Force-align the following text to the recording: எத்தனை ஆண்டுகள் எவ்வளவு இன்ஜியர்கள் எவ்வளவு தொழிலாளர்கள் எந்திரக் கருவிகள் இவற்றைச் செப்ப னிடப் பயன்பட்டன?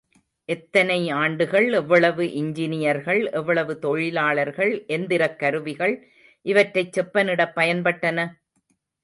எத்தனை 0.49 1.09
ஆண்டுகள் 1.13 1.73
எவ்வளவு 1.73 2.23
இன்ஜியர்கள் 2.39 3.31
எவ்வளவு 3.31 3.79
தொழிலாளர்கள் 3.79 4.85
எந்திரக் 4.87 5.39
கருவிகள் 5.39 5.95
இவற்றைச் 6.45 6.93
செப்ப 6.93 7.23
னிடப் 7.23 7.55
பயன்பட்டன? 7.55 8.27